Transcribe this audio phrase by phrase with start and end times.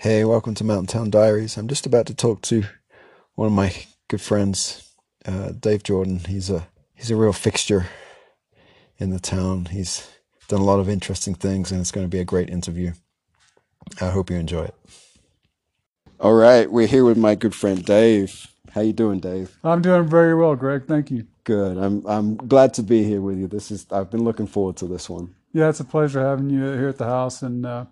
[0.00, 1.56] Hey, welcome to Mountain Town Diaries.
[1.56, 2.62] I'm just about to talk to
[3.34, 3.74] one of my
[4.06, 4.94] good friends,
[5.26, 6.20] uh, Dave Jordan.
[6.20, 7.86] He's a he's a real fixture
[8.98, 9.64] in the town.
[9.64, 10.08] He's
[10.46, 12.92] done a lot of interesting things, and it's going to be a great interview.
[14.00, 14.76] I hope you enjoy it.
[16.20, 18.46] All right, we're here with my good friend Dave.
[18.70, 19.58] How you doing, Dave?
[19.64, 20.86] I'm doing very well, Greg.
[20.86, 21.26] Thank you.
[21.42, 21.76] Good.
[21.76, 23.48] I'm I'm glad to be here with you.
[23.48, 25.34] This is I've been looking forward to this one.
[25.52, 27.86] Yeah, it's a pleasure having you here at the house, and uh,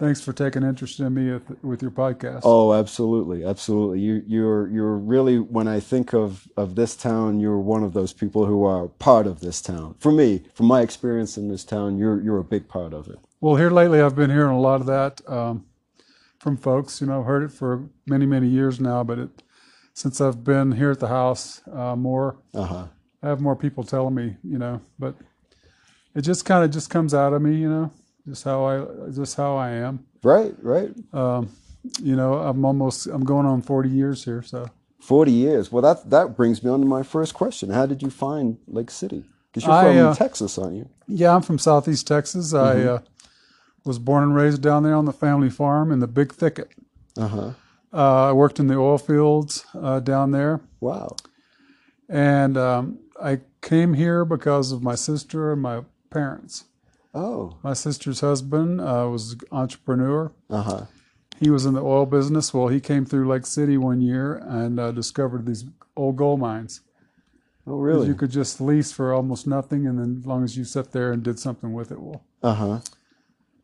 [0.00, 2.40] thanks for taking interest in me with, with your podcast.
[2.42, 4.00] Oh, absolutely, absolutely.
[4.00, 8.12] You you're you're really when I think of of this town, you're one of those
[8.12, 9.94] people who are part of this town.
[10.00, 13.18] For me, from my experience in this town, you're you're a big part of it.
[13.40, 15.64] Well, here lately, I've been hearing a lot of that um,
[16.38, 17.00] from folks.
[17.00, 19.42] You know, I've heard it for many many years now, but it
[19.92, 22.86] since I've been here at the house uh, more, Uh-huh.
[23.22, 24.36] I have more people telling me.
[24.42, 25.14] You know, but
[26.14, 27.54] it just kind of just comes out of me.
[27.56, 27.92] You know,
[28.30, 30.04] just how I just how I am.
[30.22, 30.90] Right, right.
[31.12, 31.50] Um,
[32.00, 34.66] you know, I'm almost I'm going on 40 years here, so.
[35.00, 35.72] 40 years.
[35.72, 37.70] Well, that that brings me on to my first question.
[37.70, 39.24] How did you find Lake City?
[39.52, 40.88] Because you're I, from uh, Texas, aren't you?
[41.08, 42.54] Yeah, I'm from Southeast Texas.
[42.54, 42.88] I Mm-hmm.
[42.88, 42.98] uh,
[43.84, 46.68] was born and raised down there on the family farm in the Big Thicket.
[47.16, 47.52] Uh-huh.
[47.92, 51.16] Uh, I worked in the oil fields uh, down there, Wow.
[52.08, 56.64] and um, I came here because of my sister and my parents.
[57.14, 57.56] Oh.
[57.62, 60.32] My sister's husband uh, was an entrepreneur.
[60.48, 60.86] Uh-huh.
[61.38, 62.52] He was in the oil business.
[62.52, 65.64] Well, he came through Lake City one year and uh, discovered these
[65.96, 66.82] old gold mines.
[67.66, 68.08] Oh, really?
[68.08, 71.12] You could just lease for almost nothing, and then as long as you sat there
[71.12, 72.80] and did something with it, well, Uh-huh.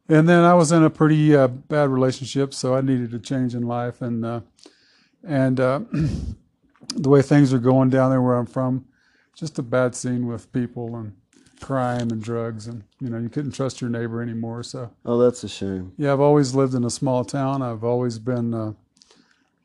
[0.08, 3.54] And then I was in a pretty uh, bad relationship, so I needed a change
[3.54, 4.40] in life, and uh,
[5.24, 5.80] and uh,
[6.94, 8.86] the way things are going down there where I'm from,
[9.34, 11.14] just a bad scene with people and
[11.60, 14.62] crime and drugs, and you know you couldn't trust your neighbor anymore.
[14.62, 15.92] So Oh, that's a shame.
[15.96, 17.62] yeah, I've always lived in a small town.
[17.62, 18.72] I've always been uh,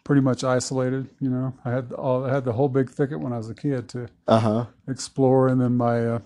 [0.03, 1.09] pretty much isolated.
[1.19, 3.55] You know, I had all, I had the whole big thicket when I was a
[3.55, 4.65] kid to Uh-huh.
[4.87, 6.19] explore, and then my uh,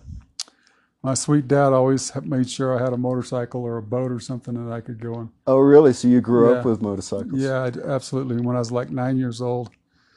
[1.03, 4.53] my sweet dad always made sure I had a motorcycle or a boat or something
[4.65, 5.29] that I could go on.
[5.45, 5.93] Oh, really?
[5.93, 6.59] So you grew Yeah.
[6.59, 7.39] up with motorcycles?
[7.39, 8.37] Yeah, I absolutely.
[8.41, 9.69] When I was like nine years old.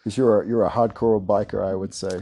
[0.02, 2.20] Because you're a, you're a hardcore biker, I would say.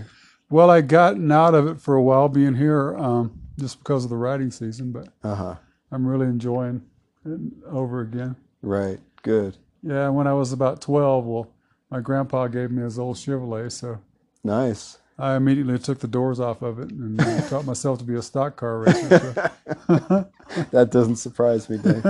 [0.49, 4.11] Well, I gotten out of it for a while being here, um, just because of
[4.11, 4.93] the riding season.
[4.93, 5.57] But Uh-huh.
[5.91, 6.83] I'm really enjoying
[7.25, 8.37] it over again.
[8.63, 9.01] Right.
[9.23, 9.57] Good.
[9.83, 11.49] Yeah, when I was about twelve, well,
[11.91, 13.99] my grandpa gave me his old Chevrolet, so
[14.45, 14.99] Nice.
[15.19, 18.23] I immediately took the doors off of it and uh, taught myself to be a
[18.23, 19.51] stock car racer.
[19.89, 20.29] So,
[20.73, 22.05] That doesn't surprise me, Dave.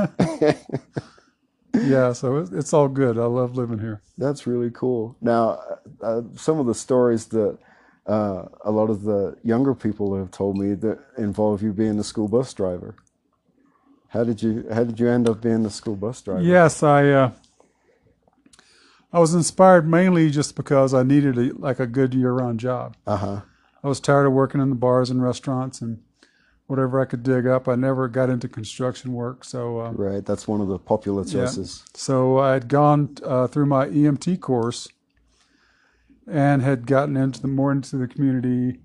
[1.85, 3.17] yeah, so it's all good.
[3.19, 4.01] I love living here.
[4.19, 5.17] That's really cool.
[5.21, 5.61] Now,
[6.03, 7.59] uh, some of the stories that
[8.07, 12.05] uh, a lot of the younger people have told me that involve you being a
[12.05, 12.95] school bus driver.
[14.09, 16.43] How did you How did you end up being a school bus driver?
[16.43, 17.31] Yes, I uh,
[19.13, 22.97] I was inspired mainly just because I needed a, like a good year-round job.
[23.07, 23.41] Uh huh.
[23.83, 26.03] I was tired of working in the bars and restaurants and
[26.67, 27.69] whatever I could dig up.
[27.69, 30.25] I never got into construction work, so uh, Right.
[30.25, 31.45] That's one of the popular Yeah.
[31.45, 31.85] choices.
[31.95, 34.89] so I had gone uh, through my EMT course
[36.27, 38.81] and had gotten into the more into the community.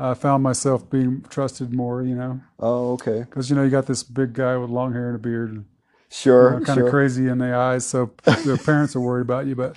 [0.00, 3.20] I found myself being trusted more, you know, Oh, okay.
[3.20, 5.64] because you know you got this big guy with long hair and a beard and
[6.08, 6.60] Sure.
[6.60, 6.86] kind sure.
[6.86, 8.12] of crazy in the eyes, so
[8.44, 9.54] their parents are worried about you.
[9.56, 9.76] But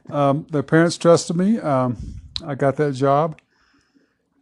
[0.10, 1.58] um, their parents trusted me.
[1.58, 1.96] Um,
[2.46, 3.38] I got that job,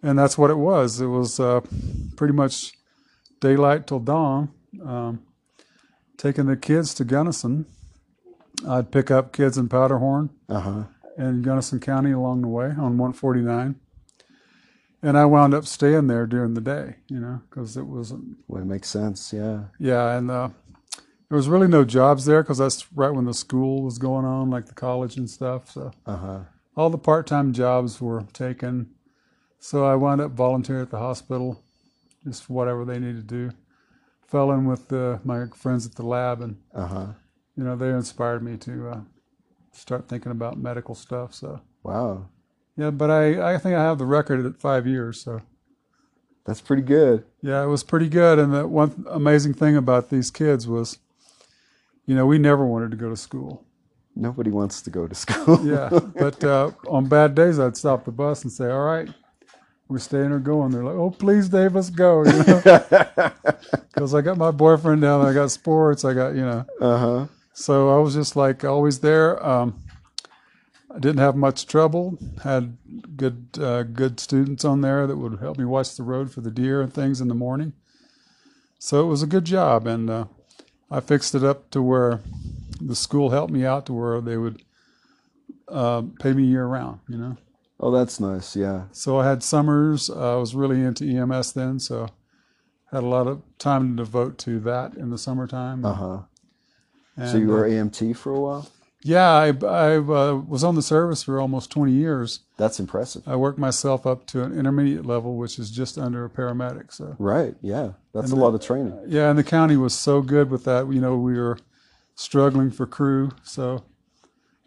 [0.02, 1.00] and that's what it was.
[1.00, 1.62] It was uh,
[2.16, 2.74] pretty much
[3.40, 4.50] daylight till dawn.
[4.84, 5.22] Um,
[6.16, 7.66] taking the kids to Gunnison,
[8.68, 10.82] I'd pick up kids in Powderhorn Uh huh.
[11.16, 13.76] And Gunnison County along the way on 149.
[15.02, 18.38] And I wound up staying there during the day, you know, because it wasn't.
[18.48, 19.32] Well, it makes sense.
[19.34, 19.64] Yeah.
[19.78, 20.48] yeah, and uh,
[21.28, 24.48] there was really no jobs there because that's right when the school was going on,
[24.50, 25.70] like the college and stuff.
[25.72, 26.38] So Uh huh.
[26.74, 28.90] all the part-time jobs were taken.
[29.58, 31.62] So I wound up volunteering at the hospital,
[32.24, 33.50] just for whatever they needed to do.
[34.26, 37.06] Fell in with uh, my friends at the lab, and Uh huh.
[37.56, 39.00] you know they inspired me to uh,
[39.74, 41.34] start thinking about medical stuff.
[41.34, 42.26] So Wow.
[42.76, 45.20] yeah, but I I think I have the record at five years.
[45.20, 45.40] So
[46.44, 47.24] That's pretty good.
[47.42, 48.38] Yeah, it was pretty good.
[48.38, 50.98] And the one amazing thing about these kids was,
[52.06, 53.64] you know, we never wanted to go to school.
[54.14, 55.66] Nobody wants to go to school.
[55.66, 59.08] Yeah, but uh, on bad days, I'd stop the bus and say, "All right,
[59.88, 62.60] we're staying or going." They're like, "Oh, please, Dave, let's go," you know,
[63.94, 66.64] because I got my boyfriend down there, I got sports, I got you know.
[66.80, 67.26] Uh huh.
[67.54, 69.44] So I was just like always there.
[69.44, 69.80] Um,
[70.94, 72.18] I didn't have much trouble.
[72.42, 72.76] Had
[73.16, 76.50] good uh, good students on there that would help me watch the road for the
[76.50, 77.72] deer and things in the morning.
[78.78, 80.24] So it was a good job, and uh,
[80.90, 82.20] I fixed it up to where
[82.80, 84.62] the school helped me out to where they would
[85.68, 87.00] uh, pay me year round.
[87.08, 87.36] You know,
[87.80, 88.54] Oh, that's nice.
[88.56, 88.84] Yeah.
[88.92, 90.10] so I had summers.
[90.10, 92.08] Uh, I was really into EMS then, so
[92.92, 95.84] had a lot of time to devote to that in the summertime.
[95.84, 96.18] Uh huh.
[97.16, 98.68] And, So you uh, were EMT for a while.
[99.02, 102.40] yeah, I, I uh, was on the service for almost 20 years.
[102.56, 103.22] That's impressive.
[103.26, 106.92] I worked myself up to an intermediate level, which is just under a paramedic.
[106.92, 107.54] So Right.
[107.62, 107.92] Yeah.
[108.12, 108.98] That's a And lot of training.
[109.06, 110.90] yeah, and the county was so good with that.
[110.92, 111.58] You know, we were
[112.14, 113.82] struggling for crew, so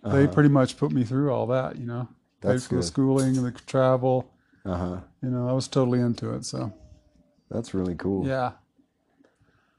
[0.03, 0.33] they Uh-huh.
[0.33, 1.77] pretty much put me through all that.
[1.77, 2.07] You know,
[2.41, 4.31] paid That's for the schooling and the travel.
[4.65, 4.97] Uh huh.
[5.23, 6.45] You know, I was totally into it.
[6.45, 6.73] So
[7.49, 8.25] That's really cool.
[8.27, 8.51] yeah,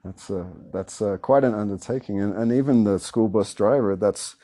[0.09, 3.95] That's uh, that's uh, quite an undertaking, and and even the school bus driver.
[3.95, 4.37] That's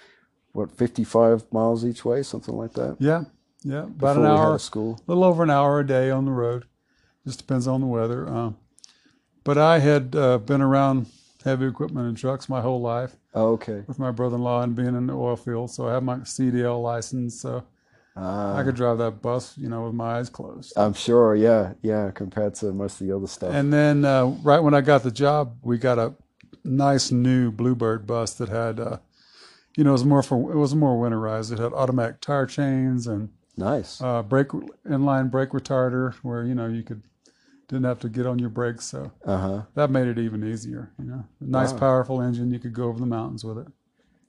[0.52, 2.96] what fifty five miles each way, something like that.
[2.98, 3.24] yeah,
[3.62, 3.84] yeah.
[3.84, 5.00] About Before an hour, school.
[5.00, 6.66] a little over an hour a day on the road.
[7.26, 8.28] Just depends on the weather.
[8.28, 8.58] Um,
[9.42, 11.06] but I had uh, been around
[11.44, 13.82] heavy equipment and trucks my whole life Oh, okay.
[13.86, 15.70] with my brother-in-law and being in the oil field.
[15.70, 17.64] So I have my CDL license, so
[18.16, 20.72] Uh, I could drive that bus, you know, with my eyes closed.
[20.76, 21.34] I'm sure.
[21.34, 21.72] Yeah.
[21.82, 22.10] Yeah.
[22.12, 23.52] Compared to most of the other stuff.
[23.52, 26.14] And then uh, right when I got the job, we got a
[26.62, 28.98] nice new Bluebird bus that had, uh,
[29.76, 31.52] you know, it was more for it was more winterized.
[31.52, 34.00] It had automatic tire chains and nice.
[34.00, 34.48] uh, brake
[34.86, 37.02] inline brake retarder, where you know you could
[37.66, 38.86] didn't have to get on your brakes.
[38.86, 39.62] So Uh huh.
[39.74, 40.92] that made it even easier.
[41.00, 41.78] You know, a nice Wow.
[41.80, 42.52] powerful engine.
[42.52, 43.66] You could go over the mountains with it.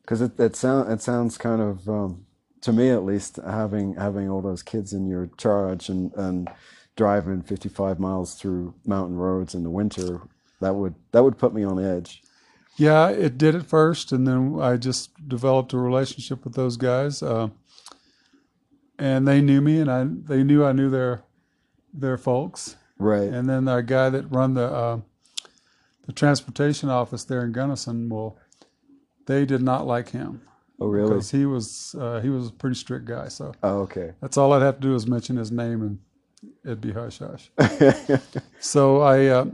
[0.02, 2.26] Because it it sound it sounds kind of um,
[2.62, 6.50] to me at least having having all those kids in your charge and and
[6.96, 10.22] driving 55 miles through mountain roads in the winter
[10.62, 12.22] that would that would put me on edge.
[12.78, 17.24] Yeah, it did at first, and then I just developed a relationship with those guys,
[17.24, 17.48] uh,
[19.00, 21.24] and they knew me, and I they knew I knew their
[21.94, 23.30] their folks, Right.
[23.30, 25.00] and then our guy that run the uh,
[26.06, 28.38] the transportation office there in Gunnison, well,
[29.26, 30.42] they did not like him
[30.80, 31.10] oh really?
[31.10, 33.28] because he was uh, he was a pretty strict guy.
[33.30, 34.14] So Oh okay.
[34.22, 36.00] that's all I'd have to do is mention his name, and
[36.64, 37.52] it'd be hush hush.
[38.60, 39.46] so I, uh,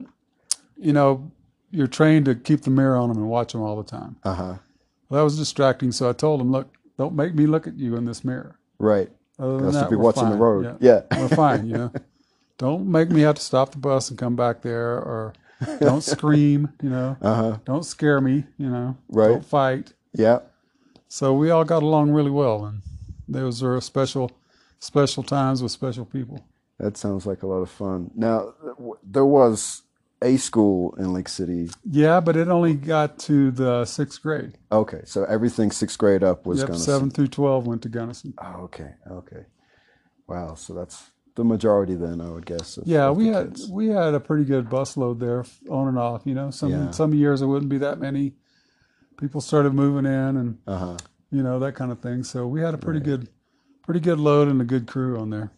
[0.78, 1.32] you know,
[1.72, 4.16] you're trained to keep the mirror on them and watch them all the time.
[4.24, 4.54] uh huh.
[5.10, 7.96] Well, that was distracting, so I told him, "Look, don't make me look at you
[7.98, 8.58] in this mirror.
[8.80, 9.10] Right.
[9.38, 10.40] Other than that, be we're watching the fine.
[10.40, 10.78] road.
[10.82, 11.20] Yeah, Yeah.
[11.20, 11.66] we're fine.
[11.68, 11.92] You know,
[12.58, 15.34] don't make me have to stop the bus and come back there, or
[15.80, 16.70] don't scream.
[16.82, 17.58] You know, Uh huh.
[17.66, 18.46] don't scare me.
[18.58, 19.28] You know, Right.
[19.30, 20.40] don't fight." Yeah.
[21.14, 22.84] So we all got along really well, and
[23.28, 24.32] those were special,
[24.80, 26.46] special times with special people.
[26.80, 28.12] That sounds like a lot of fun.
[28.16, 28.54] Now,
[29.04, 29.82] there was
[30.22, 31.70] a school in Lake City.
[31.84, 34.58] Yeah, but it only got to the sixth grade.
[34.72, 36.86] Okay, so everything sixth grade up was Yep, Gunnison.
[36.94, 38.34] seven through twelve went to Gunnison.
[38.42, 39.46] Oh, okay, okay.
[40.30, 42.78] Wow, so that's the majority then, I would guess.
[42.78, 43.70] Of, Yeah, of we had kids.
[43.70, 46.22] we had a pretty good busload there, on and off.
[46.24, 46.92] You know, some Yeah.
[46.92, 48.36] some years there wouldn't be that many.
[49.22, 50.98] People started moving in, and Uh huh.
[51.30, 52.24] you know that kind of thing.
[52.24, 53.30] So we had a pretty good,
[53.84, 55.52] pretty good load and a good crew on there.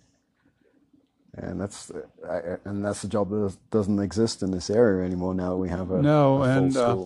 [1.36, 1.90] And that's
[2.30, 5.34] I, and that's a job that doesn't exist in this area anymore.
[5.34, 7.06] Now that we have a No, a full and, uh.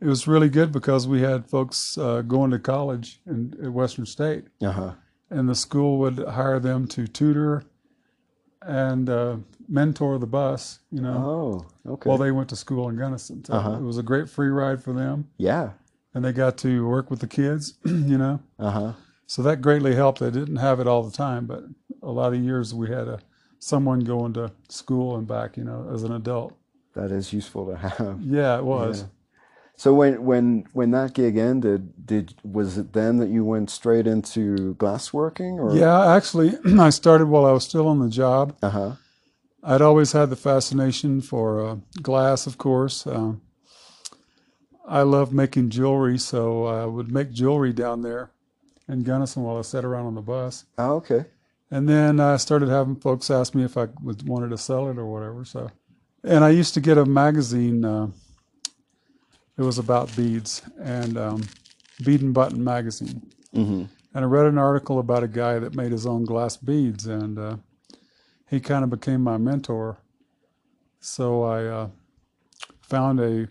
[0.00, 4.04] It was really good because we had folks uh, going to college in at Western
[4.06, 4.92] State, Uh huh.
[5.30, 7.62] and the school would hire them to tutor
[8.66, 9.36] and uh,
[9.68, 10.80] mentor the bus.
[10.90, 12.08] You know, Oh, okay.
[12.08, 13.44] while they went to school in Gunnison.
[13.44, 13.74] So Uh-huh.
[13.76, 15.70] it was a great free ride for them, yeah.
[16.14, 17.74] and they got to work with the kids.
[17.84, 18.40] You know.
[18.58, 18.92] Uh huh.
[19.26, 20.20] So that greatly helped.
[20.20, 21.64] They didn't have it all the time, but
[22.02, 23.20] a lot of years we had a
[23.58, 26.52] someone going to school and back, you know, as an adult.
[26.94, 28.20] That is useful to have.
[28.22, 29.06] Yeah, it was.
[29.76, 34.06] So when when when that gig ended, did was it then that you went straight
[34.06, 35.76] into glassworking or?
[35.76, 38.56] Yeah, actually, I started while I was still on the job.
[38.62, 38.92] Uh huh.
[39.62, 43.06] I'd always had the fascination for uh, glass, of course.
[43.06, 43.40] Um,
[44.86, 48.30] I love making jewelry, so I would make jewelry down there
[48.86, 50.66] in Gunnison while I sat around on the bus.
[50.76, 51.24] Oh, okay.
[51.70, 54.98] And then I started having folks ask me if I would, wanted to sell it
[54.98, 55.46] or whatever.
[55.46, 55.70] So,
[56.22, 57.84] and I used to get a magazine.
[57.84, 58.08] Uh,
[59.56, 61.42] it was about beads and um,
[62.04, 63.30] Bead and Button magazine.
[63.54, 63.84] Mm-hmm.
[64.14, 67.38] And I read an article about a guy that made his own glass beads, and
[67.38, 67.56] uh,
[68.48, 69.98] he kind of became my mentor.
[71.00, 71.88] So I uh,
[72.80, 73.48] found a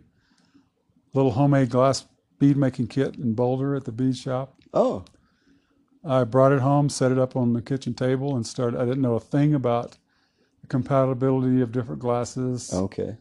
[1.13, 2.05] little homemade glass
[2.39, 4.55] bead making kit in Boulder at the bead shop.
[4.73, 5.05] Oh,
[6.03, 8.79] I brought it home, set it up on the kitchen table, and started.
[8.79, 9.97] I didn't know a thing about
[10.61, 13.17] the compatibility of different glasses, okay.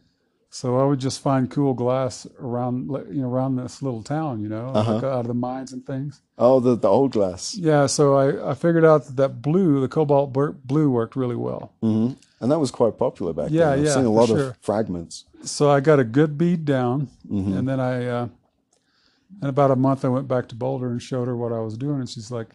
[0.55, 2.75] So I would just find cool glass around,
[3.09, 4.93] you know, around this little town, you know, Uh-huh.
[4.95, 6.21] like out of the mines and things.
[6.37, 7.55] Oh, the the old glass.
[7.57, 11.35] Yeah, so I, I figured out that that blue, the cobalt bur- blue, worked really
[11.47, 11.71] well.
[11.81, 12.13] Mm-hmm.
[12.39, 13.79] And that was quite popular back Yeah, then.
[13.79, 14.49] I've yeah, seen a lot sure.
[14.49, 15.25] of fragments.
[15.43, 17.57] So I got a good bead down, Mm-hmm.
[17.57, 18.27] and then I uh,
[19.41, 21.77] And about a month, I went back to Boulder and showed her what I was
[21.77, 22.49] doing, and she's like,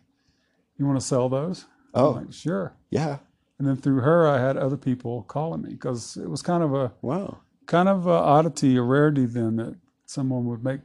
[0.79, 3.19] "You want to sell those?" Oh, I'm like, "Sure." yeah.
[3.59, 6.73] And then through her, I had other people calling me because it was kind of
[6.75, 7.39] a Wow.
[7.69, 10.81] Kind of a oddity, a rarity then that someone would make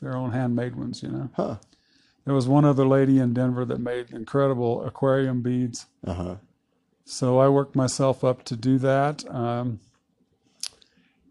[0.00, 1.02] their own handmade ones.
[1.02, 1.56] You know, Huh.
[2.24, 5.84] there was one other lady in Denver that made incredible aquarium beads.
[6.06, 6.36] Uh huh.
[7.04, 9.28] So I worked myself up to do that.
[9.28, 9.80] Um,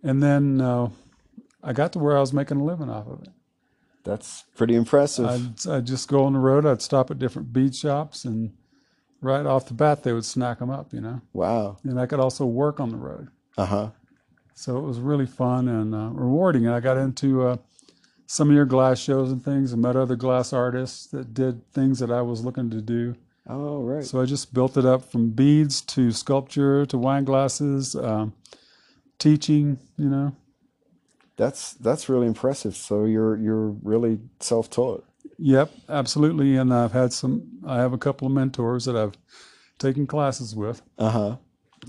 [0.03, 0.89] and then uh,
[1.63, 3.29] I got to where I was making a living off of it.
[4.03, 5.25] That's pretty impressive.
[5.25, 8.53] I'd, I'd just go on the road, I'd stop at different bead shops, and
[9.22, 11.22] right off the bat, they would snack them up, you know.
[11.34, 11.77] wow.
[11.84, 13.27] And I could also work on the road.
[13.58, 13.89] Uh huh.
[14.59, 16.65] So it was really fun and uh, rewarding.
[16.65, 17.57] And I got into uh,
[18.27, 21.99] some of your glass shows and things and met other glass artists that did things
[21.99, 23.15] that I was looking to do.
[23.47, 24.03] Oh, right.
[24.03, 28.33] So I just built it up from beads to sculpture to wine glasses, um,
[29.17, 30.35] teaching, you know.
[31.37, 32.75] That's that's really impressive.
[32.75, 35.05] So you're you're really self-taught.
[35.37, 36.57] Yep, absolutely.
[36.57, 39.13] And I've had some, I have a couple of mentors that I've
[39.77, 40.81] taken classes with.
[40.97, 41.35] Uh huh.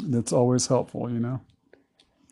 [0.05, 1.41] That's always helpful, you know.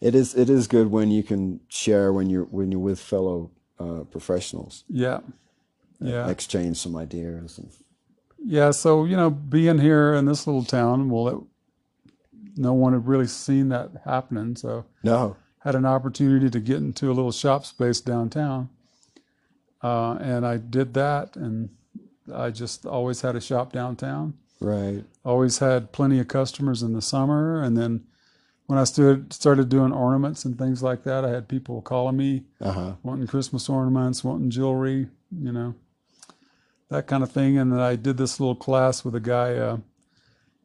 [0.00, 3.50] It is it is good when you can share when you're when you're with fellow
[3.78, 4.84] uh, professionals.
[4.88, 5.20] Yeah.
[6.00, 6.28] Yeah.
[6.28, 7.58] Exchange some ideas.
[7.58, 7.70] And,
[8.38, 8.70] Yeah.
[8.70, 11.38] So, you know, being here in this little town, well, it,
[12.56, 14.56] no one had really seen that happening.
[14.56, 15.36] So, no.
[15.60, 18.68] had an opportunity to get into a little shop space downtown.
[19.82, 21.36] Uh, and I did that.
[21.36, 21.70] And
[22.32, 24.34] I just always had a shop downtown.
[24.60, 25.04] Right.
[25.24, 27.62] Always had plenty of customers in the summer.
[27.62, 28.04] And then
[28.68, 32.44] when I stood, started doing ornaments and things like that, I had people calling me
[32.60, 32.92] Uh huh.
[33.02, 35.74] wanting Christmas ornaments, wanting jewelry, you know,
[36.90, 37.58] that kind of thing.
[37.58, 39.78] And then I did this little class with a guy uh,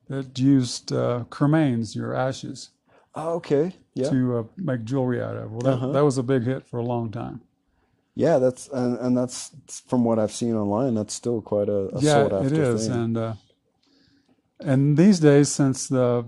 [0.09, 2.69] that used uh, cremains, your ashes,
[3.15, 3.75] Oh, okay.
[3.93, 4.09] Yeah.
[4.09, 5.51] to uh, make jewelry out of.
[5.51, 5.91] Well, that, Uh-huh.
[5.93, 7.41] that was a big hit for a long time.
[8.15, 8.37] Yeah.
[8.39, 9.51] That's and, and that's
[9.87, 10.95] from what I've seen online.
[10.95, 12.87] That's still quite a, a yeah, sought after it is.
[12.87, 12.95] thing.
[13.03, 13.33] And uh,
[14.59, 16.25] and these days, since the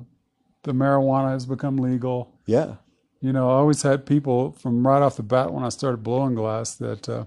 [0.65, 2.75] the marijuana has become legal, yeah.
[3.21, 6.35] you know, I always had people from right off the bat when I started blowing
[6.35, 7.25] glass that uh,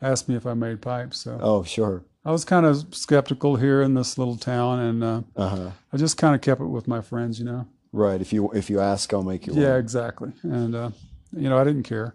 [0.00, 1.18] asked me if I made pipes.
[1.20, 1.38] So.
[1.40, 2.04] Oh, sure.
[2.24, 5.70] I was kind of skeptical here in this little town, and uh, Uh huh.
[5.92, 7.66] I just kind of kept it with my friends, you know.
[7.92, 8.20] Right.
[8.20, 9.52] If you if you ask, I'll make you.
[9.54, 9.62] One.
[9.62, 10.32] Yeah, exactly.
[10.42, 10.90] And uh,
[11.32, 12.14] you know, I didn't care.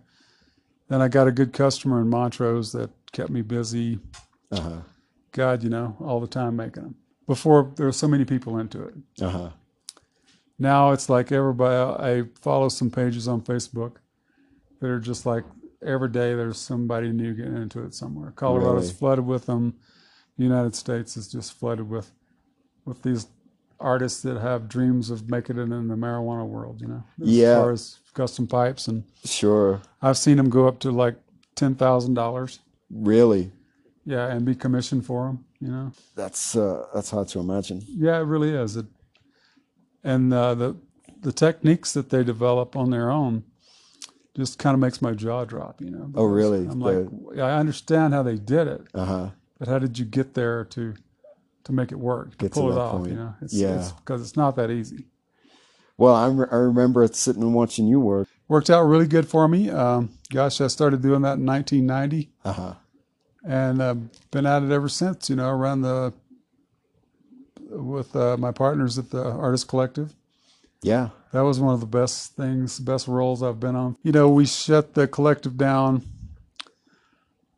[0.88, 4.00] Then I got a good customer in Montrose that kept me busy.
[4.51, 4.77] Uh huh.
[5.31, 6.95] God, you know, all the time making them.
[7.27, 8.93] Before there were so many people into it.
[9.19, 9.50] Uh huh.
[10.57, 11.75] Now it's like everybody.
[12.03, 13.95] I follow some pages on Facebook
[14.79, 15.43] that are just like
[15.85, 18.31] every day there's somebody new getting into it somewhere.
[18.31, 18.93] Colorado's Really?
[18.93, 19.75] flooded with them.
[20.38, 22.12] The United States is just flooded with
[22.85, 23.27] with these
[23.79, 26.79] artists that have dreams of making it in the marijuana world.
[26.81, 27.62] You know, as Yeah.
[27.62, 29.81] far as custom pipes, and Sure.
[30.01, 31.15] I've seen them go up to like
[31.55, 32.59] ten thousand dollars.
[32.89, 33.51] Really.
[34.05, 35.45] Yeah, and be commissioned for them.
[35.59, 35.91] You know.
[36.15, 37.83] That's uh, that's hard to imagine.
[37.88, 38.77] Yeah, it really is.
[38.77, 38.85] It,
[40.05, 40.75] and uh, the
[41.21, 43.43] the techniques that they develop on their own
[44.38, 45.81] just kind of makes my jaw drop.
[45.81, 46.12] You know.
[46.15, 46.67] Oh, really?
[46.67, 47.07] I'm like,
[47.39, 49.29] I understand how they did it, Uh huh.
[49.59, 50.93] but how did you get there to
[51.65, 52.91] to make it work to Get to pull it off?
[52.97, 53.09] point.
[53.12, 53.89] You know, it's, Yeah.
[53.97, 55.05] because it's not that easy.
[55.97, 58.27] Well, I, re- I remember sitting and watching you work.
[58.50, 59.69] Worked out really good for me.
[59.69, 62.74] Um, gosh, I started doing that in 1990, Uh huh.
[63.47, 63.95] and uh,
[64.29, 65.29] been at it ever since.
[65.29, 66.13] You know, around the
[67.75, 70.13] with uh, my partners at the Artist Collective.
[70.82, 71.10] Yeah.
[71.32, 73.98] That was one of the best things, best roles I've been on.
[74.03, 76.03] You know, we shut the collective down.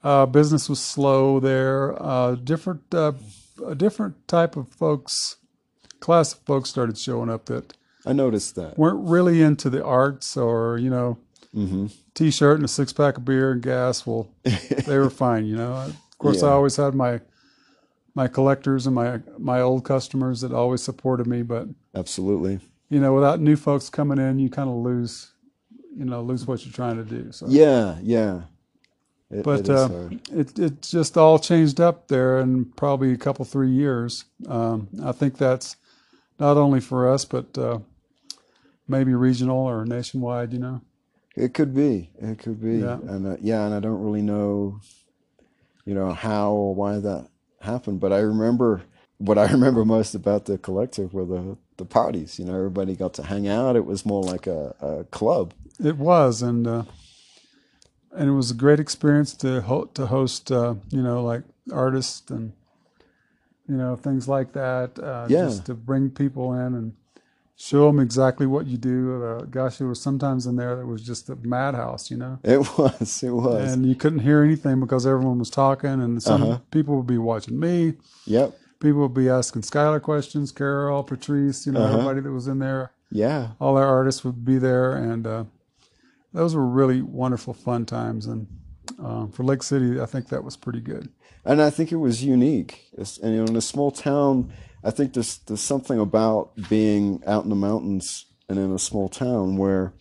[0.04, 2.02] Uh, business was slow there.
[2.02, 3.14] Uh, different, uh,
[3.66, 5.38] a different type of folks,
[6.00, 7.74] class of folks started showing up that
[8.06, 8.78] I noticed that.
[8.78, 11.18] weren't really into the arts or you know,
[11.56, 11.88] Mm-hmm.
[12.14, 14.06] t-shirt and a six pack of beer and gas.
[14.06, 15.46] Well, they were fine.
[15.48, 17.20] You know, of course, I always had my
[18.18, 22.60] my collectors and my my old customers that always supported me, but Absolutely.
[22.90, 25.34] you know, without new folks coming in, you kind of lose,
[25.96, 27.32] you know, lose what you're trying to do.
[27.32, 27.98] So, Yeah.
[28.02, 28.42] Yeah.
[29.30, 29.90] It, but it uh,
[30.32, 34.26] it it just all changed up there in probably a couple three years.
[34.48, 35.76] Um, I think that's
[36.40, 37.80] not only for us, but uh,
[38.88, 40.54] maybe regional or nationwide.
[40.54, 40.82] You know,
[41.36, 42.10] It could be.
[42.20, 42.78] It could be.
[42.80, 43.00] Yeah.
[43.14, 44.80] And uh, yeah, and I don't really know,
[45.86, 47.28] you know, how or why that
[47.62, 48.00] happened.
[48.00, 48.82] But I remember
[49.18, 52.40] what I remember most about the collective were the the parties.
[52.40, 53.76] You know, everybody got to hang out.
[53.76, 55.54] It was more like a, a club.
[55.84, 56.84] it was, and uh,
[58.12, 60.52] and it was a great experience to ho- to host.
[60.52, 62.54] Uh, you know, like artists and
[63.68, 64.98] you know things like that.
[65.00, 65.46] Uh, Yeah.
[65.46, 66.94] Just to bring people in and
[67.60, 69.24] show them exactly what you do.
[69.24, 72.60] Uh, gosh, there was sometimes in there that was just a madhouse, you know, It
[72.78, 73.24] was.
[73.24, 73.74] It was.
[73.74, 76.60] and you couldn't hear anything because everyone was talking, and some Uh-huh.
[76.72, 77.94] people would be watching me.
[78.26, 78.56] yep.
[78.80, 81.94] People would be asking Skylar questions, Carol, Patrice, you know, Uh-huh.
[81.94, 82.92] everybody that was in there.
[83.12, 83.50] Yeah.
[83.60, 85.44] All our artists would be there, and uh,
[86.34, 88.28] those were really wonderful, fun times.
[88.28, 88.46] And
[89.04, 91.10] uh, for Lake City, I think that was pretty good.
[91.44, 92.84] and I think it was unique.
[92.98, 94.52] It's, and you know, in a small town,
[94.88, 99.10] I think there's there's something about being out in the mountains and in a small
[99.10, 99.94] town where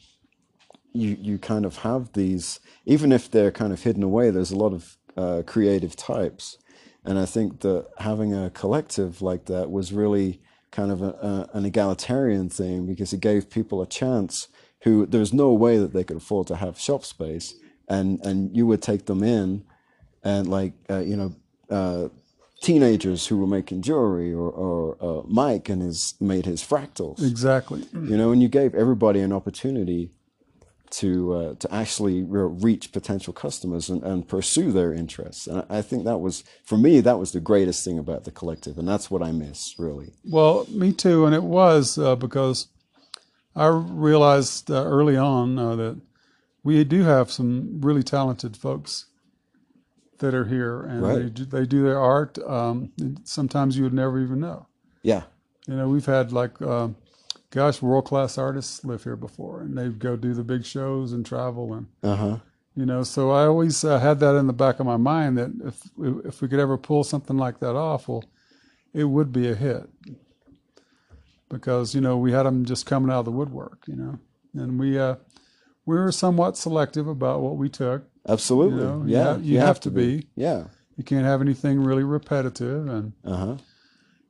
[0.93, 4.31] you you kind of have these, even if they're kind of hidden away.
[4.31, 6.57] There's a lot of uh, creative types,
[7.05, 10.41] and I think that having a collective like that was really
[10.71, 14.47] kind of a, a, an egalitarian thing because it gave people a chance
[14.83, 17.55] who there was no way that they could afford to have shop space,
[17.89, 19.65] and and you would take them in
[20.23, 21.35] and like uh, you know
[21.71, 22.09] uh,
[22.61, 27.23] teenagers who were making jewelry or, or uh, Mike and his made his fractals.
[27.23, 27.85] Exactly.
[27.93, 30.11] you know and you gave everybody an opportunity
[30.89, 35.47] to uh, to actually reach potential customers and, and pursue their interests.
[35.47, 38.79] And I think that was for me that was the greatest thing about the collective
[38.79, 40.13] and that's what I miss really.
[40.25, 42.69] Well, me too, and it was uh, because
[43.55, 46.01] I realized uh, early on uh, that
[46.63, 49.07] we do have some really talented folks
[50.19, 52.39] that are here, and they do, they do their art.
[52.39, 52.93] Um,
[53.25, 54.67] sometimes you would never even know.
[55.03, 55.25] yeah
[55.67, 56.89] You know, we've had like, uh,
[57.51, 61.25] gosh, world class artists live here before, and they go do the big shows and
[61.25, 62.39] travel, and uh-huh
[62.77, 63.03] you know.
[63.03, 65.83] So I always uh, had that in the back of my mind that if
[66.27, 68.25] if we could ever pull something like that off, well,
[68.93, 69.89] it would be a hit
[71.49, 74.19] because you know we had them just coming out of the woodwork, you know,
[74.55, 75.17] and we uh,
[75.87, 78.05] we were somewhat selective about what we took.
[78.29, 80.29] Absolutely You know, you yeah ha- you have to be.
[80.35, 80.65] yeah
[80.97, 83.57] You can't have anything really repetitive, and uh-huh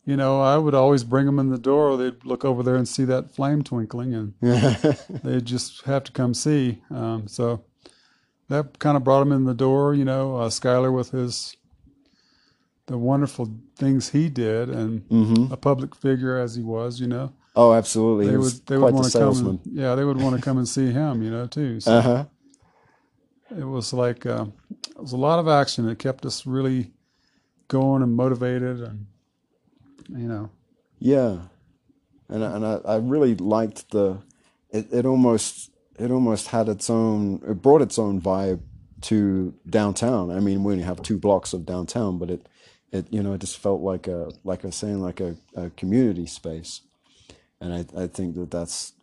[0.05, 1.97] you know I would always bring them in the door.
[1.97, 4.35] They'd look over there and see that flame twinkling, and
[5.25, 6.83] they'd just have to come see.
[6.91, 7.65] Um, so
[8.49, 9.95] that kind of brought them in the door.
[9.95, 11.57] You know, uh, Skylar with his
[12.87, 17.01] the wonderful things he did, and hmm a public figure as he was.
[17.01, 19.47] You know, oh absolutely they would they would want to come.
[19.47, 21.23] And, yeah, they would want to come and see him.
[21.23, 21.81] You know, too.
[21.81, 22.25] So uh-huh
[23.51, 24.47] it was like uh,
[24.89, 25.89] it was a lot of action.
[25.89, 26.93] It kept us really
[27.69, 29.07] going and motivated, and
[30.09, 30.51] you know,
[30.99, 31.39] Yeah,
[32.29, 34.19] and and I, I really liked the
[34.71, 38.61] it, it almost it almost had its own it brought its own vibe
[39.03, 40.31] to downtown.
[40.31, 42.49] I mean, we only have two blocks of downtown, but it
[42.93, 45.71] it you know it just felt like a like I was saying like a, a
[45.71, 46.83] community space,
[47.61, 48.95] and I I think that that's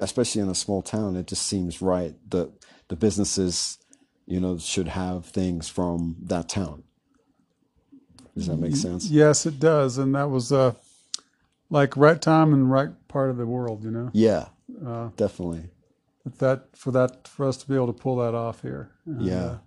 [0.00, 1.16] especially in a small town.
[1.16, 2.50] It just seems right that
[2.90, 3.78] the businesses
[4.26, 6.82] you know should have things from that town.
[8.36, 9.10] Does that make sense?
[9.10, 10.74] yes, it does, and that was uh,
[11.70, 13.82] like right time and right part of the world.
[13.84, 14.10] You know.
[14.12, 14.48] Yeah,
[14.86, 15.70] Uh, definitely.
[16.38, 18.92] That for that for us to be able to pull that off here.
[19.06, 19.58] And, Yeah.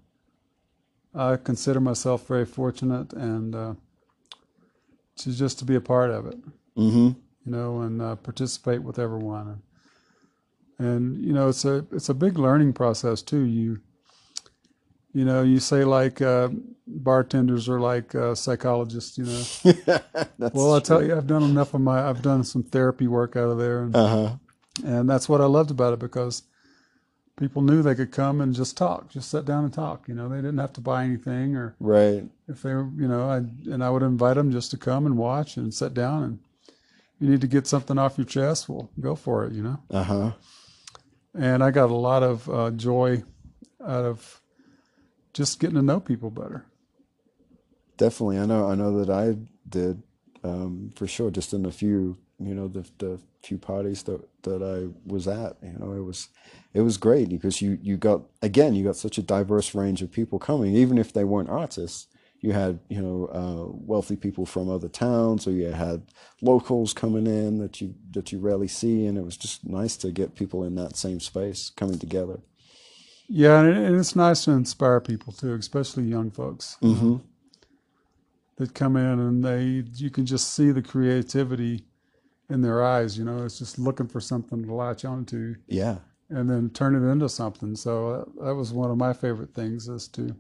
[1.15, 3.73] uh, I consider myself very fortunate and uh,
[5.17, 6.38] to just to be a part of it,
[6.77, 7.07] Mm-hmm.
[7.45, 9.62] you know, and uh, participate with everyone.
[10.79, 13.43] And, you know, it's a it's a big learning process too.
[13.43, 13.79] You
[15.13, 16.49] you know, you say like uh,
[16.88, 19.43] bartenders are like uh, psychologists, you know.
[20.51, 23.49] Well, I tell you, I've done enough of my I've done some therapy work out
[23.49, 24.36] of there, and Uh huh.
[24.83, 26.43] and that's what I loved about it because
[27.38, 30.07] people knew they could come and just talk, just sit down and talk.
[30.07, 32.25] You know, they didn't have to buy anything, or Right.
[32.47, 33.38] if they were, you know, I
[33.71, 36.23] and I would invite them just to come and watch and sit down.
[36.23, 36.39] And
[37.19, 39.53] you need to get something off your chest, well, go for it.
[39.53, 40.31] You know, Uh huh.
[41.34, 43.24] And I got a lot of uh, joy
[43.82, 44.41] out of
[45.34, 46.65] just getting to know people better.
[47.98, 48.39] Definitely.
[48.39, 48.67] I know.
[48.69, 50.02] I know that I did
[50.43, 51.32] um, for sure.
[51.32, 55.58] Just in a few, you know, the the few parties that that I was at,
[55.62, 56.30] you know, it was
[56.74, 60.12] it was great because you you got again you got such a diverse range of
[60.12, 62.08] people coming, even if they weren't artists.
[62.43, 65.99] You had you know uh, wealthy people from other towns, or you had
[66.41, 70.12] locals coming in that you that you rarely see, and it was just nice to
[70.12, 72.39] get people in that same space coming together.
[73.29, 76.75] Yeah, and, it's nice to inspire people too, especially young folks.
[76.82, 77.15] Mm-hmm.
[78.58, 81.86] that come in and they you can just see the creativity
[82.49, 85.97] in their eyes you know it's just looking for something to latch onto Yeah.
[86.29, 87.93] and then turn it into something so
[88.36, 90.36] that, that was one of my favorite things is to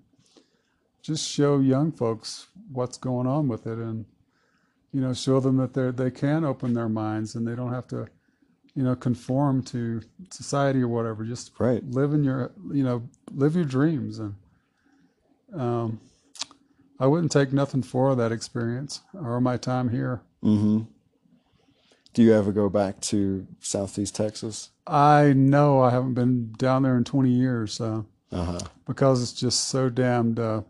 [1.03, 4.05] just show young folks what's going on with it and
[4.91, 7.87] you know show them that they they can open their minds and they don't have
[7.87, 8.07] to
[8.73, 11.83] you know conform to society or whatever just Right.
[11.91, 14.33] live in your you know live your dreams and
[15.53, 15.99] um,
[16.99, 20.21] I wouldn't take nothing for that experience or my time here.
[20.43, 20.81] Mm-hmm.
[22.13, 24.69] Do you ever go back to Southeast Texas?
[24.87, 28.59] I know I haven't been down there in 20 years uh, Uh huh.
[28.87, 30.61] because it's just so damned uh,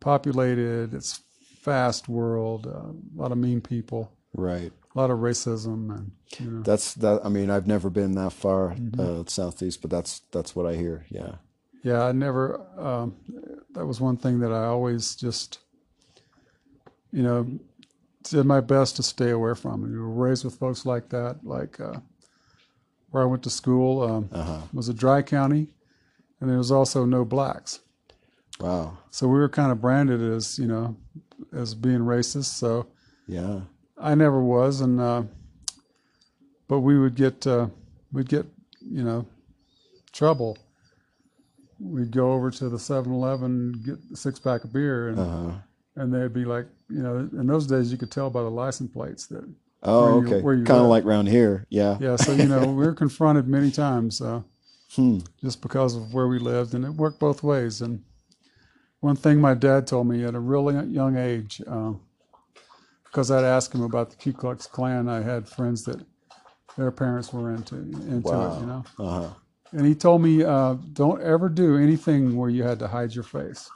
[0.00, 0.94] populated.
[0.94, 1.20] It's
[1.60, 4.72] fast world, uh, a lot of mean people, Right.
[4.94, 6.62] a lot of racism, and you know.
[6.62, 7.20] That's that.
[7.24, 9.00] I mean, I've never been that far Mm-hmm.
[9.20, 11.06] uh, southeast, but that's that's what I hear.
[11.10, 11.36] Yeah.
[11.84, 12.60] Yeah, I never.
[12.78, 13.16] Um,
[13.72, 15.60] that was one thing that I always just,
[17.12, 17.46] you know,
[18.24, 19.82] did my best to stay away from.
[19.82, 21.44] We were raised with folks like that.
[21.44, 22.00] Like uh,
[23.10, 24.60] where I went to school um, Uh huh.
[24.72, 25.68] was a dry county,
[26.40, 27.80] and there was also no blacks.
[28.60, 28.98] Wow.
[29.10, 30.96] So we were kind of branded as you know,
[31.52, 32.44] as being racist.
[32.58, 32.86] So
[33.26, 33.60] Yeah.
[33.96, 35.22] I never was, and uh,
[36.68, 37.68] but we would get uh,
[38.12, 38.46] we'd get
[38.80, 39.26] you know
[40.12, 40.56] trouble.
[41.80, 45.50] We'd go over to the 7-Eleven, get a six pack of beer, and Uh huh.
[45.96, 48.90] and they'd be like, you know, in those days you could tell by the license
[48.92, 49.44] plates that
[49.80, 50.64] Oh, Where okay.
[50.64, 51.64] Kind of like around here.
[51.70, 51.98] Yeah.
[52.00, 52.16] yeah.
[52.16, 54.42] So you know we were confronted many times uh,
[54.96, 55.18] Hmm.
[55.40, 57.80] just because of where we lived, and it worked both ways.
[57.80, 58.02] And
[59.00, 61.92] one thing my dad told me at a really young age, uh,
[63.04, 66.00] because I'd asked him about the Ku Klux Klan, I had friends that
[66.76, 68.56] their parents were into into Wow.
[68.56, 68.84] it, you know.
[68.98, 69.30] Uh huh.
[69.72, 73.24] And he told me, uh, don't ever do anything where you had to hide your
[73.24, 73.70] face.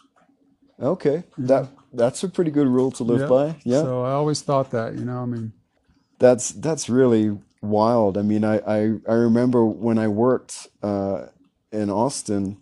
[0.81, 1.25] Okay.
[1.39, 3.27] That that's a pretty good rule to live Yeah.
[3.29, 3.57] by.
[3.65, 3.83] Yeah.
[3.83, 5.19] So I always thought that, you know.
[5.21, 5.53] I mean,
[6.19, 8.17] That's that's really wild.
[8.19, 11.27] I mean, I I, I remember when I worked uh,
[11.73, 12.59] in Austin,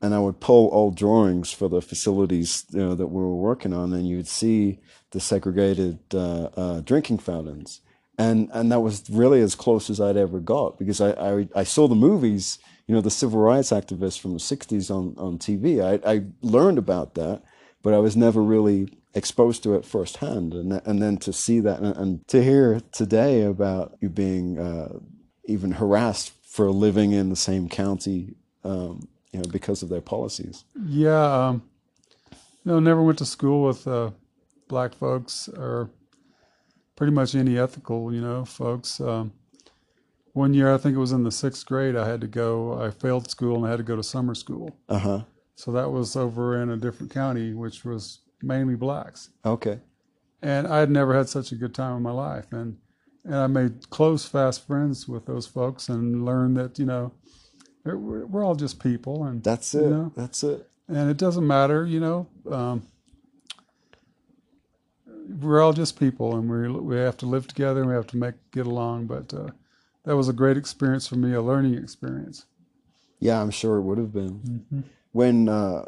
[0.00, 3.72] and I would pull old drawings for the facilities you know, that we were working
[3.72, 4.78] on, and you'd see
[5.12, 7.80] the segregated uh, uh, drinking fountains,
[8.18, 11.64] and and that was really as close as I'd ever got because I I, I
[11.64, 15.82] saw the movies, you know, the civil rights activists from the '60s on on TV.
[15.82, 17.42] I I learned about that,
[17.82, 21.80] but I was never really exposed to it firsthand, and and then to see that
[21.80, 24.98] and, and to hear today about you being uh,
[25.46, 30.64] even harassed for living in the same county, um, you know, because of their policies.
[30.86, 31.62] yeah, um,
[32.64, 34.10] no, never went to school with uh,
[34.68, 35.90] black folks or
[36.96, 39.00] pretty much any ethical, you know, folks.
[39.00, 39.32] Um,
[40.32, 42.80] one year, I think it was in the sixth grade, I had to go.
[42.82, 44.76] I failed school and I had to go to summer school.
[44.88, 45.20] Uh huh.
[45.54, 49.30] So that was over in a different county, which was mainly blacks.
[49.44, 49.80] Okay.
[50.42, 52.76] and I had never had such a good time in my life, and
[53.24, 57.12] and I made close, fast friends with those folks, and learned that you know
[57.94, 59.90] we're, we're all just people, and That's you it.
[59.90, 60.68] know, That's it.
[60.88, 62.26] and it doesn't matter, you know.
[62.50, 62.82] Um,
[65.40, 68.16] we're all just people, and we we have to live together, and we have to
[68.16, 69.06] make get along.
[69.06, 69.50] But uh,
[70.04, 72.46] that was a great experience for me, a learning experience.
[73.18, 74.40] Yeah, I'm sure it would have been.
[74.40, 74.80] Mm-hmm.
[75.12, 75.84] When, uh,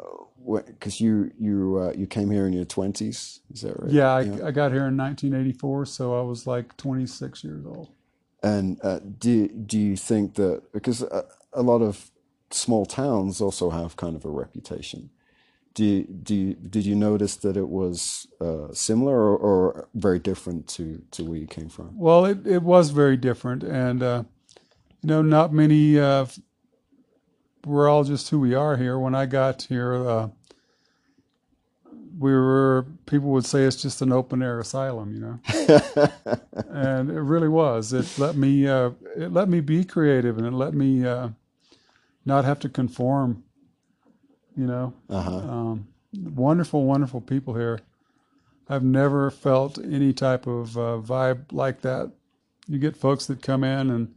[0.65, 3.91] because you you uh, you came here in your twenties, is that right?
[3.91, 7.89] Yeah, I, I got here in 1984, so I was like 26 years old.
[8.41, 12.11] And uh, do do you think that because a, a lot of
[12.51, 15.09] small towns also have kind of a reputation?
[15.75, 20.19] Do you, do you, did you notice that it was uh, similar or, or very
[20.19, 21.97] different to, to where you came from?
[21.97, 24.23] Well, it, it was very different, and uh,
[25.01, 25.99] you know, not many.
[25.99, 26.25] Uh,
[27.65, 28.97] we're all just who we are here.
[28.97, 30.29] When I got here, uh,
[32.19, 36.09] we were people would say it's just an open air asylum, you know,
[36.69, 37.93] and it really was.
[37.93, 41.29] It let me uh, it let me be creative, and it let me uh,
[42.25, 43.43] not have to conform.
[44.57, 45.37] You know, Uh-huh.
[45.37, 47.79] um, wonderful, wonderful people here.
[48.67, 52.11] I've never felt any type of uh, vibe like that.
[52.67, 54.13] You get folks that come in and,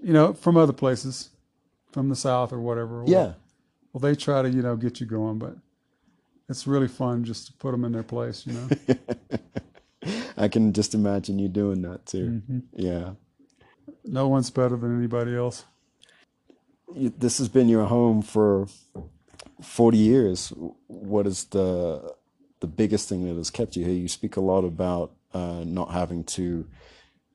[0.00, 1.30] you know, from other places,
[1.92, 3.02] from the South or whatever.
[3.02, 3.32] Well, Yeah.
[3.92, 5.56] Well, they try to, you know, get you going, but
[6.48, 8.96] it's really fun just to put them in their place, you know.
[10.36, 12.42] I can just imagine you doing that too.
[12.48, 12.62] Mhm.
[12.74, 13.10] Yeah.
[14.04, 15.64] No one's better than anybody else.
[16.94, 18.66] This has been your home for
[19.62, 20.52] 40 years.
[20.86, 22.14] What is the
[22.60, 23.94] the biggest thing that has kept you here?
[23.94, 26.66] You speak a lot about uh, not having to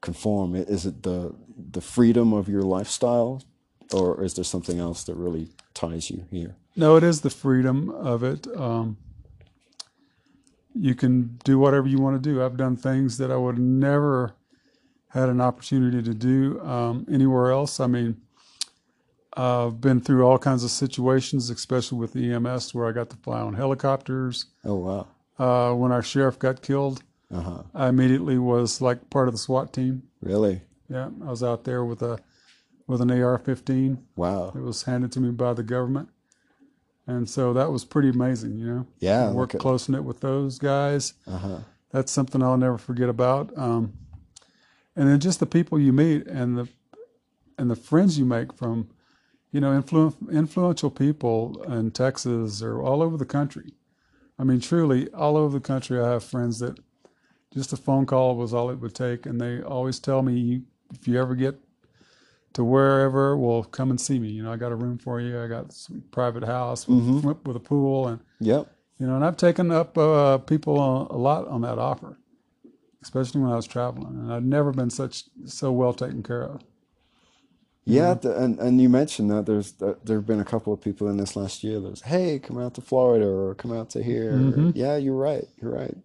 [0.02, 0.56] conform.
[0.56, 1.36] Is it the
[1.72, 3.44] the freedom of your lifestyle,
[3.94, 6.56] or is there something else that really ties you here?
[6.76, 8.48] No, it is the freedom of it.
[8.58, 8.98] Um,
[10.76, 12.44] you can do whatever you want to do.
[12.44, 14.36] I've done things that I would never
[15.10, 17.80] had an opportunity to do um, anywhere else.
[17.80, 18.18] I mean,
[19.36, 23.42] I've been through all kinds of situations, especially with EMS, where I got to fly
[23.42, 24.48] on helicopters.
[24.64, 25.08] Oh wow.
[25.40, 27.64] Uh, when our sheriff got killed, Uh huh.
[27.74, 30.04] I immediately was like part of the SWAT team.
[30.22, 30.62] Really?
[30.90, 32.20] Yeah, I was out there with a
[32.86, 33.98] with an AR-15.
[34.16, 34.52] Wow.
[34.56, 36.10] It was handed to me by the government.
[37.06, 38.88] And so that was pretty amazing, you know.
[39.00, 39.30] Yeah.
[39.30, 41.14] I worked close knit with those guys.
[41.28, 41.60] Uh-huh.
[41.92, 43.56] That's something I'll never forget about.
[43.58, 43.94] Um,
[44.96, 46.68] and then just the people you meet and the
[47.58, 48.90] and the friends you make from
[49.52, 53.74] you know influ- influential people in Texas or all over the country.
[54.40, 56.80] I mean, truly, all over the country, I have friends that
[57.54, 60.64] just a phone call was all it would take, and they always tell me, you,
[60.92, 61.60] if you ever get
[62.54, 64.30] to wherever, well, come and see me.
[64.30, 65.42] You know, I got a room for you.
[65.42, 68.68] I got some private house with, with a pool, and Yep.
[69.00, 72.18] you know, and I've taken up uh, people a, a lot on that offer,
[73.02, 76.62] especially when I was traveling, and I've never been such so well taken care of.
[77.86, 80.80] Yeah, the, and and you mentioned that there's that there have been a couple of
[80.80, 83.90] people in this last year that was, hey, come out to Florida or come out
[83.92, 84.32] to here.
[84.32, 84.70] Mm-hmm.
[84.74, 85.44] Yeah, you're right.
[85.62, 85.96] You're right.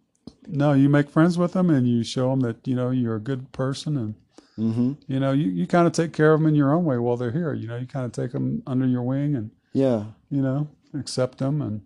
[0.48, 3.20] No, you make friends with them, and you show them that you know you're a
[3.20, 4.14] good person, and
[4.58, 4.92] Mm-hmm.
[5.06, 7.16] you know you, you kind of take care of them in your own way while
[7.16, 7.54] they're here.
[7.54, 10.04] You know, you kind of take them under your wing, and Yeah.
[10.30, 11.82] you know accept them, and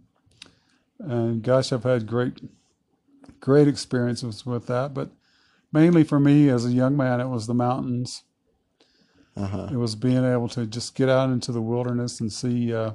[0.98, 2.40] and gosh, I've had great
[3.40, 4.94] great experiences with that.
[4.94, 5.10] But
[5.72, 8.22] mainly for me as a young man, it was the mountains.
[9.36, 9.68] Uh huh.
[9.72, 12.92] It was being able to just get out into the wilderness and see uh,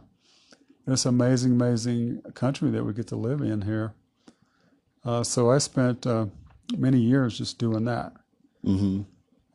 [0.85, 3.93] this amazing, amazing country that we get to live in here.
[5.03, 6.27] Uh, so I spent uh,
[6.77, 8.13] many years just doing that,
[8.65, 9.01] Mm-hmm.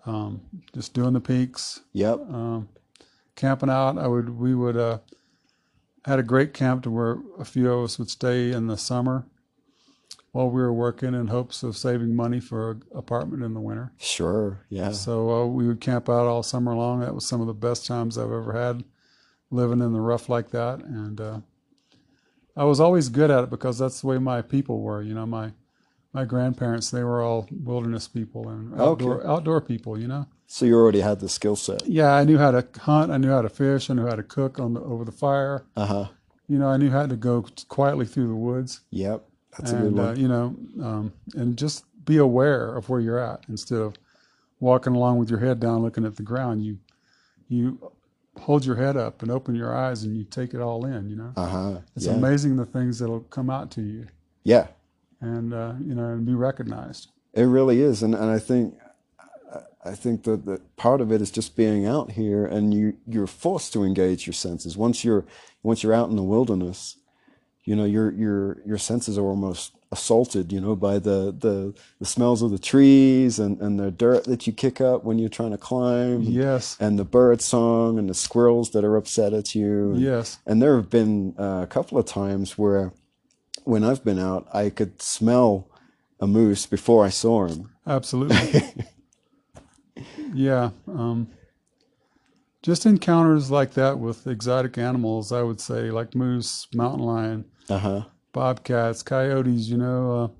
[0.07, 0.41] Um,
[0.75, 2.21] just doing the peaks, Yep.
[2.31, 2.69] um,
[3.37, 3.99] camping out.
[3.99, 4.99] I would, we would, uh,
[6.05, 9.25] had a great camp to where a few of us would stay in the summer
[10.33, 13.93] while we were working in hopes of saving money for an apartment in the winter.
[13.99, 14.65] Sure.
[14.69, 14.91] Yeah.
[14.93, 17.01] So uh, we would camp out all summer long.
[17.01, 18.83] That was some of the best times I've ever had
[19.51, 20.81] living in the rough like that.
[20.81, 21.41] And uh,
[22.57, 25.03] I was always good at it because that's the way my people were.
[25.03, 25.53] You know, my
[26.12, 29.29] my grandparents they were all wilderness people and outdoor Okay.
[29.29, 29.98] outdoor people.
[29.98, 30.27] You know.
[30.46, 31.87] So you already had the skill set.
[31.87, 33.11] Yeah, I knew how to hunt.
[33.11, 33.88] I knew how to fish.
[33.88, 35.64] I knew how to cook on the over the fire.
[35.77, 36.09] Uh huh.
[36.48, 38.81] You know, I knew how to go quietly through the woods.
[38.90, 39.25] Yep.
[39.59, 40.20] That's a good and uh, one.
[40.20, 43.94] you know, um, and just be aware of where you're at instead of
[44.61, 46.62] walking along with your head down, looking at the ground.
[46.64, 46.79] You
[47.48, 47.90] you
[48.38, 51.09] hold your head up and open your eyes, and you take it all in.
[51.09, 51.79] You know, Uh huh.
[51.96, 52.12] it's Yeah.
[52.14, 54.07] amazing the things that'll come out to you,
[54.44, 54.66] Yeah.
[55.22, 57.08] And uh, you know, and be recognized.
[57.32, 58.74] It really is, and and I think
[59.85, 63.26] I think that, that part of it is just being out here, and you you're
[63.26, 64.76] forced to engage your senses.
[64.76, 65.24] Once you're
[65.62, 66.96] once you're out in the wilderness,
[67.64, 72.06] you know your your your senses are almost assaulted, you know, by the the, the
[72.06, 75.50] smells of the trees and, and the dirt that you kick up when you're trying
[75.50, 79.92] to climb, Yes, and the bird song and the squirrels that are upset at you.
[79.92, 82.92] And, yes, and there have been uh, a couple of times where,
[83.64, 85.68] when I've been out, I could smell
[86.20, 87.70] a moose before I saw him.
[87.87, 88.62] absolutely.
[90.35, 91.29] yeah, um,
[92.62, 95.33] just encounters like that with exotic animals.
[95.33, 97.44] I would say, like moose, mountain lion.
[97.68, 98.03] Uh huh.
[98.33, 99.68] bobcats, coyotes.
[99.68, 100.33] You know,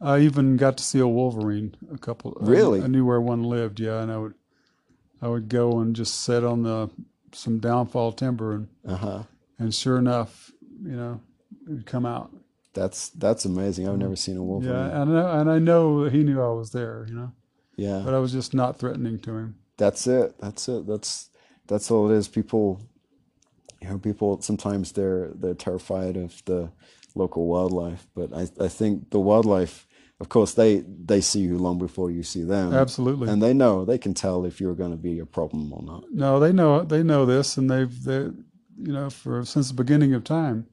[0.00, 1.74] uh, I even got to see a wolverine.
[1.92, 2.36] A couple.
[2.40, 2.82] Really?
[2.82, 3.80] I, knew where one lived.
[3.80, 4.34] Yeah, and I would,
[5.20, 6.90] I would go and just sit on the
[7.32, 9.22] some downfall timber, and Uh huh.
[9.58, 10.50] and sure enough,
[10.82, 11.20] you know,
[11.66, 12.30] would come out.
[12.74, 13.88] That's that's amazing.
[13.88, 14.64] I've never seen a wolf.
[14.64, 17.04] Yeah, and I, know- and I know he knew I was there.
[17.08, 17.32] You know,
[17.76, 18.02] yeah.
[18.04, 19.56] but I was just not threatening to him.
[19.76, 20.38] That's it.
[20.40, 20.86] That's it.
[20.86, 21.30] That's
[21.66, 22.28] that's all it is.
[22.28, 22.80] People,
[23.80, 26.70] you know, people sometimes they're they're terrified of the
[27.14, 29.86] local wildlife, but I I think the wildlife,
[30.18, 33.28] of course, they they see you long before you see them, Absolutely.
[33.28, 36.04] and they know they can tell if you're going to be a problem or not.
[36.10, 38.20] no, they know they know this, and they've they,
[38.78, 40.66] you know, for since the beginning of time,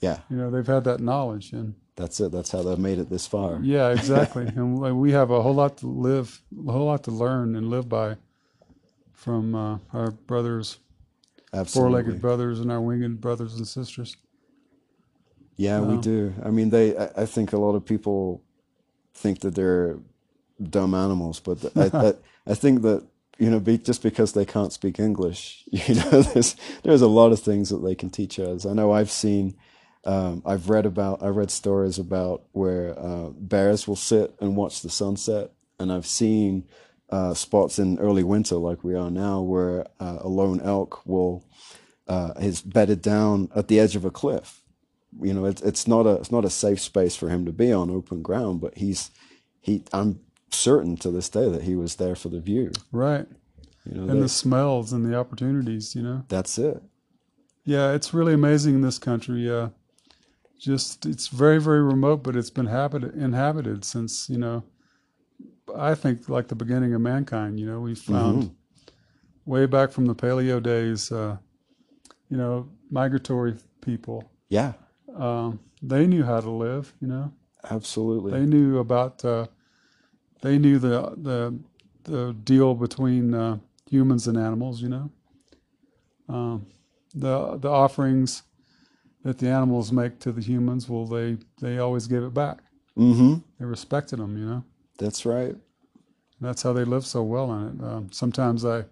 [0.00, 1.74] Yeah, you know, they've had that knowledge and.
[1.96, 2.30] that's it.
[2.32, 3.58] That's how they've made it this far.
[3.62, 4.46] Yeah, exactly.
[4.56, 7.88] and we- have a whole lot to live, a whole lot to learn and live
[7.88, 8.16] by
[9.12, 10.78] from uh, our brothers,
[11.54, 11.90] Absolutely.
[12.02, 14.16] four-legged brothers, and our winged brothers and sisters.
[15.56, 16.34] Yeah, we do.
[16.44, 16.94] I mean, they.
[16.96, 18.42] I, I think a lot of people
[19.14, 19.98] think that they're
[20.62, 22.12] dumb animals, but th- I, I,
[22.52, 23.06] I think that
[23.38, 27.32] you know, be, just because they can't speak English, you know, there's there's a lot
[27.32, 28.66] of things that they can teach us.
[28.66, 29.56] I know I've seen,
[30.06, 34.80] um, I've read about, I read stories about where uh, bears will sit and watch
[34.82, 36.64] the sunset, and I've seen
[37.10, 41.44] uh, spots in early winter, like we are now, where uh, a lone elk will
[42.08, 44.62] uh, is bedded down at the edge of a cliff
[45.22, 47.72] you know it's it's not a it's not a safe space for him to be
[47.72, 49.10] on open ground but he's
[49.62, 53.26] he i'm certain to this day that he was there for the view Right.
[53.86, 56.22] you know And they- the smells and the opportunities, you know.
[56.28, 56.82] that's it
[57.64, 59.48] Yeah, it's really amazing in this country.
[59.50, 59.70] Uh,
[60.58, 64.62] just it's very very remote, but it's been habited, inhabited since you know.
[65.76, 67.58] I think like the beginning of mankind.
[67.60, 68.50] You know, we found Mhm.
[69.44, 71.10] way back from the paleo days.
[71.12, 71.36] Uh,
[72.30, 74.30] you know, migratory people.
[74.48, 74.72] yeah
[75.14, 76.92] Um, they knew how to live.
[77.00, 77.32] You know,
[77.70, 79.24] absolutely they knew about.
[79.24, 79.46] Uh,
[80.42, 81.58] they knew the the
[82.04, 83.58] the deal between uh,
[83.90, 84.80] humans and animals.
[84.82, 85.10] You know,
[86.28, 86.66] um,
[87.14, 88.42] the the offerings
[89.26, 92.58] that the animals make to the humans, well, they they always give it back.
[92.96, 93.34] Mm-hmm.
[93.58, 94.38] They respected them.
[94.38, 94.64] You know,
[94.98, 95.56] That's right.
[96.40, 97.84] that's how they live so well on it.
[97.84, 98.84] Um, sometimes I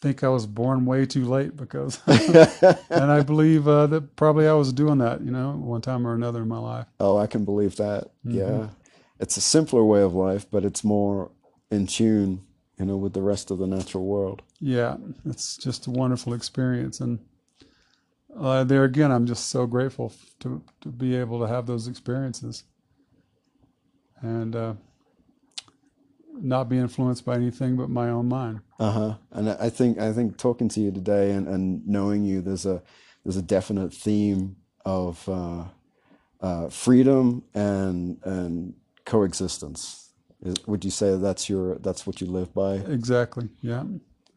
[0.00, 4.54] think I was born way too late because, and I believe uh, that probably I
[4.54, 5.20] was doing that.
[5.20, 6.86] You know, one time or another in my life.
[6.98, 8.04] Oh, I can believe that.
[8.26, 8.38] Mm-hmm.
[8.38, 8.68] Yeah.
[9.20, 11.30] It's a simpler way of life, but it's more
[11.70, 12.42] in tune,
[12.78, 14.42] you know, with the rest of the natural world.
[14.60, 17.20] Yeah, it's just a wonderful experience, and
[18.38, 22.64] uh, there again, I'm just so grateful to to be able to have those experiences,
[24.20, 24.74] and uh,
[26.34, 28.60] not be influenced by anything but my own mind.
[28.78, 29.14] Uh-huh.
[29.30, 32.82] And I think I think talking to you today and, and knowing you, there's a
[33.24, 35.64] there's a definite theme of uh,
[36.40, 40.10] uh, freedom and and coexistence.
[40.42, 42.74] Is, would you say that's your that's what you live by?
[42.76, 43.48] Exactly.
[43.60, 43.84] Yeah.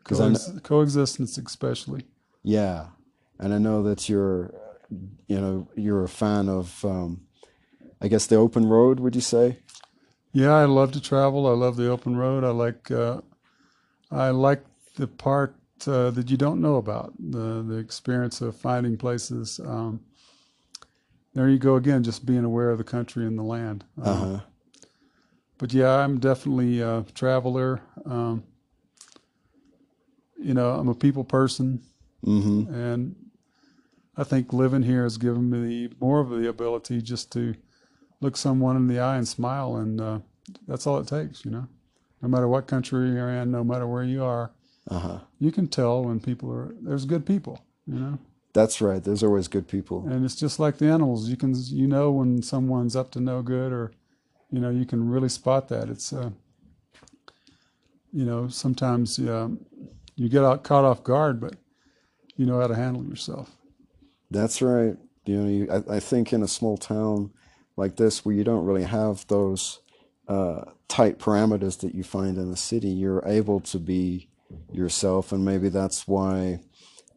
[0.03, 2.05] 'Cause I Coex- coexistence, especially.
[2.43, 2.89] Yeah,
[3.39, 4.53] and I know that you're,
[5.27, 7.21] you know, you're a fan of, um,
[8.01, 8.99] I guess the open road.
[8.99, 9.59] Would you say?
[10.33, 11.47] Yeah, I love to travel.
[11.47, 12.43] I love the open road.
[12.43, 13.21] I like uh,
[14.11, 14.63] I like
[14.95, 15.55] the part
[15.87, 19.59] uh, that you don't know about the the experience of finding places.
[19.65, 20.01] Um,
[21.33, 23.85] there you go again, just being aware of the country and the land.
[23.97, 24.39] Um, Uh huh.
[25.57, 27.81] But yeah, I'm definitely a traveler.
[28.05, 28.43] Um,
[30.37, 31.81] you know, I'm a people person,
[32.25, 32.73] Mm-hmm.
[32.73, 33.15] and
[34.17, 37.55] I think living here has given me more of the ability just to
[38.21, 40.19] look someone in the eye and smile, and uh,
[40.67, 41.43] that's all it takes.
[41.43, 41.67] You know,
[42.21, 44.51] no matter what country you're in, no matter where you are,
[44.89, 45.19] Uh huh.
[45.39, 47.59] you can tell when people are there's good people.
[47.87, 48.19] You know,
[48.53, 49.03] That's right.
[49.03, 50.07] There's always good people.
[50.07, 51.29] and it's just like the animals.
[51.29, 53.91] You can you know when someone's up to no good, or
[54.49, 55.89] you know you can really spot that.
[55.89, 56.29] It's uh,
[58.13, 59.59] you know sometimes um,
[60.15, 61.55] you get out caught off guard, but
[62.37, 63.54] you know how to handle yourself.
[64.31, 64.95] That's right.
[65.25, 67.31] You know, you, I, I think in a small town
[67.77, 69.79] like this, where you don't really have those
[70.27, 74.29] uh, tight parameters that you find in the city, you're able to be
[74.71, 76.59] yourself, and maybe that's why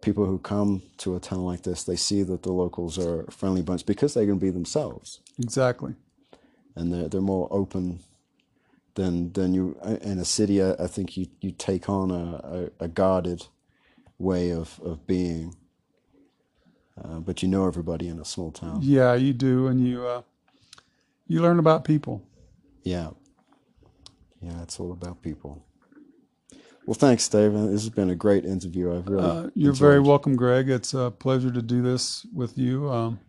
[0.01, 3.33] people who come to a town like this, they see that the locals are a
[3.33, 5.95] friendly bunch because they can be themselves, Exactly.
[6.75, 8.01] and they're they're more open
[8.95, 10.63] than than you in a city.
[10.63, 13.47] I, I think you you take on a, a, a guarded
[14.19, 15.55] way of of being.
[17.05, 18.81] Uh, but you know everybody in a small town.
[18.83, 20.23] Yeah, you do, and you uh,
[21.27, 22.23] you learn about people.
[22.83, 23.11] Yeah.
[24.41, 25.65] Yeah, it's all about people.
[26.87, 27.53] Well, thanks, Dave.
[27.53, 28.97] This has been a great interview.
[28.97, 29.29] I've really.
[29.29, 30.71] Uh, you're very welcome, Greg.
[30.71, 32.89] It's a pleasure to do this with you.
[32.91, 33.21] Um,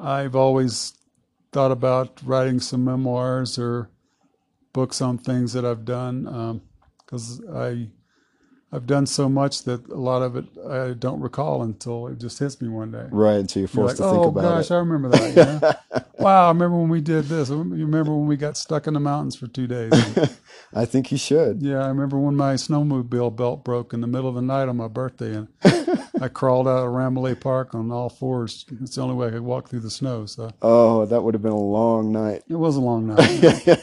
[0.00, 0.94] I've always
[1.52, 3.90] thought about writing some memoirs or
[4.72, 6.60] books on things that I've done
[7.04, 7.88] because I
[8.72, 12.38] I've done so much that a lot of it I don't recall until it just
[12.38, 13.06] hits me one day.
[13.10, 14.54] Right, until you're You're forced like, to think oh about gosh, it.
[14.54, 15.62] Oh gosh, I remember that.
[15.92, 16.02] Know?
[16.18, 17.48] wow, I remember when we did this.
[17.48, 19.92] You remember when we got stuck in the mountains for two days?
[20.74, 21.62] I think you should.
[21.62, 24.76] Yeah, I remember when my snowmobile belt broke in the middle of the night on
[24.76, 25.48] my birthday, and
[26.20, 28.66] I crawled out of Ramblay Park on all fours.
[28.82, 30.26] It's the only way I could walk through the snow.
[30.26, 32.42] So Oh, that would have been a long night.
[32.48, 33.78] it was a long night.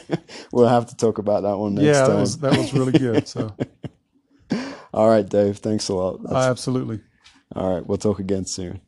[0.52, 2.20] we'll have to talk about that one next yeah, that time.
[2.20, 3.26] was that was really good.
[3.26, 3.54] So
[4.94, 5.58] All right, Dave.
[5.58, 6.22] Thanks a lot.
[6.22, 7.00] That's- I absolutely.
[7.54, 8.80] all right, we'll talk again soon.